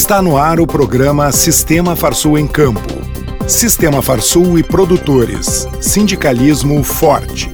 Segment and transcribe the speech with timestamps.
[0.00, 2.94] Está no ar o programa Sistema Farsul em Campo.
[3.48, 5.66] Sistema Farsul e produtores.
[5.80, 7.50] Sindicalismo forte.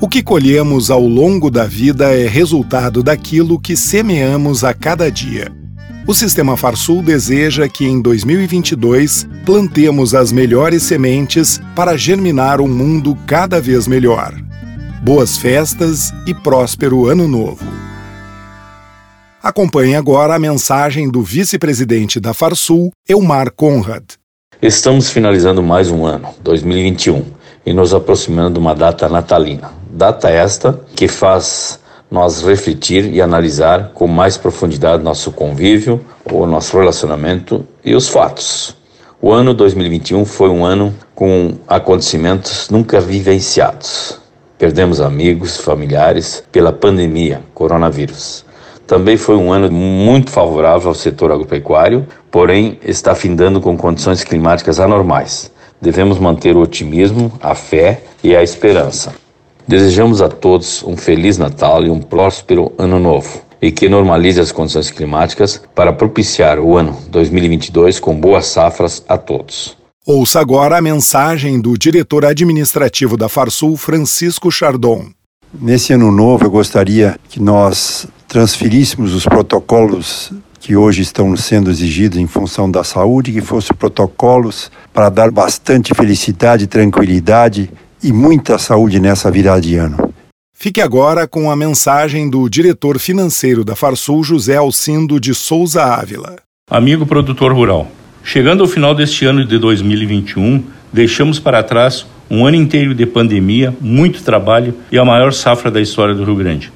[0.00, 5.50] O que colhemos ao longo da vida é resultado daquilo que semeamos a cada dia.
[6.06, 13.18] O Sistema Farsul deseja que em 2022 plantemos as melhores sementes para germinar um mundo
[13.26, 14.40] cada vez melhor.
[15.02, 17.89] Boas festas e próspero Ano Novo.
[19.42, 24.04] Acompanhe agora a mensagem do vice-presidente da Farsul, Elmar Conrad.
[24.60, 27.24] Estamos finalizando mais um ano, 2021,
[27.64, 29.72] e nos aproximando de uma data natalina.
[29.90, 31.80] Data esta que faz
[32.10, 38.76] nós refletir e analisar com mais profundidade nosso convívio, o nosso relacionamento e os fatos.
[39.22, 44.20] O ano 2021 foi um ano com acontecimentos nunca vivenciados.
[44.58, 48.44] Perdemos amigos, familiares pela pandemia, coronavírus.
[48.90, 54.80] Também foi um ano muito favorável ao setor agropecuário, porém está findando com condições climáticas
[54.80, 55.48] anormais.
[55.80, 59.14] Devemos manter o otimismo, a fé e a esperança.
[59.64, 64.50] Desejamos a todos um feliz Natal e um próspero Ano Novo e que normalize as
[64.50, 69.76] condições climáticas para propiciar o ano 2022 com boas safras a todos.
[70.04, 75.10] Ouça agora a mensagem do diretor administrativo da Farsul, Francisco Chardon.
[75.54, 82.16] Nesse ano novo, eu gostaria que nós transferíssemos os protocolos que hoje estão sendo exigidos
[82.16, 87.68] em função da saúde, que fossem protocolos para dar bastante felicidade, tranquilidade
[88.00, 90.14] e muita saúde nessa virada de ano.
[90.56, 96.36] Fique agora com a mensagem do diretor financeiro da Farsul, José Alcindo de Souza Ávila.
[96.70, 97.90] Amigo produtor rural,
[98.22, 103.74] chegando ao final deste ano de 2021, deixamos para trás um ano inteiro de pandemia,
[103.80, 106.70] muito trabalho e a maior safra da história do Rio Grande.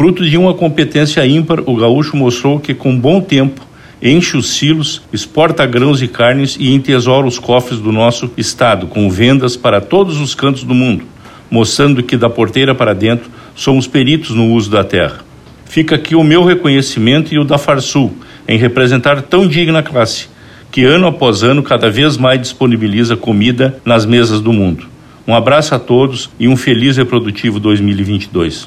[0.00, 3.60] Fruto de uma competência ímpar, o gaúcho mostrou que, com bom tempo,
[4.00, 9.10] enche os silos, exporta grãos e carnes e entesoura os cofres do nosso estado, com
[9.10, 11.04] vendas para todos os cantos do mundo,
[11.50, 15.18] mostrando que da porteira para dentro somos peritos no uso da terra.
[15.66, 18.16] Fica aqui o meu reconhecimento e o da Farsul
[18.48, 20.28] em representar tão digna classe,
[20.72, 24.86] que ano após ano cada vez mais disponibiliza comida nas mesas do mundo.
[25.28, 28.66] Um abraço a todos e um feliz e produtivo 2022.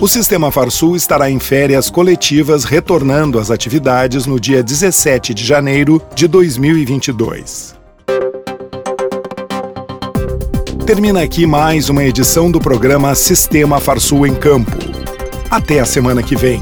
[0.00, 6.02] O Sistema Farsul estará em férias coletivas, retornando às atividades no dia 17 de janeiro
[6.14, 7.76] de 2022.
[10.84, 14.76] Termina aqui mais uma edição do programa Sistema Farsul em Campo.
[15.48, 16.60] Até a semana que vem.